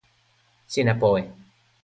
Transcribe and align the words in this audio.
sina 0.73 0.95
powe. 0.99 1.21